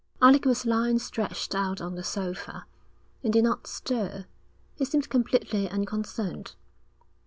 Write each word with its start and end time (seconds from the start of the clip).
Alec 0.19 0.45
was 0.45 0.65
lying 0.65 0.97
stretched 0.97 1.53
out 1.53 1.79
on 1.79 1.93
the 1.93 2.01
sofa, 2.01 2.65
and 3.23 3.31
did 3.33 3.43
not 3.43 3.67
stir. 3.67 4.25
He 4.73 4.83
seemed 4.83 5.09
completely 5.09 5.69
unconcerned. 5.69 6.55